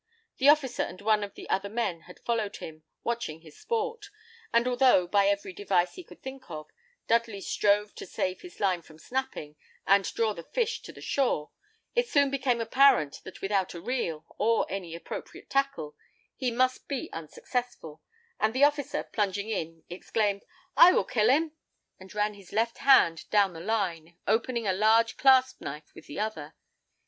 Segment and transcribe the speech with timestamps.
[0.37, 4.09] The officer and one of the other men had followed him, watching his sport;
[4.51, 6.71] and although, by every device he could think of,
[7.07, 11.51] Dudley strove to save his line from snapping, and draw the fish to the shore,
[11.93, 15.95] it soon became apparent that without a reel, or any appropriate tackle,
[16.35, 18.01] he must be unsuccessful;
[18.39, 20.43] and the officer, plunging in, exclaimed,
[20.75, 21.51] "I will kill him!"
[21.99, 26.19] and ran his left hand down the line, opening a large clasp knife with the
[26.19, 26.55] other.